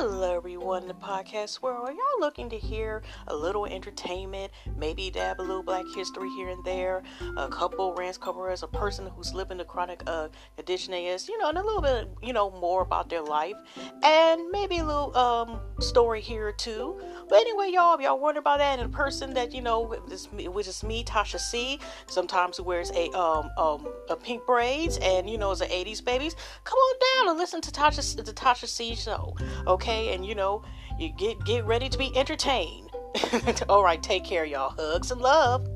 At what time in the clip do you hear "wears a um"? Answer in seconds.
22.60-23.50